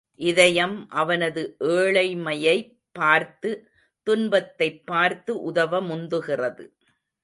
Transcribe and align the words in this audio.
இதயம் 0.19 0.89
அவனது 0.89 1.55
ஏழைமையைப் 1.59 2.71
பார்த்து 2.91 3.51
துன்பத்தைப் 4.03 4.85
பார்த்து 4.85 5.41
உதவ 5.41 5.81
முந்துகிறது. 5.81 6.65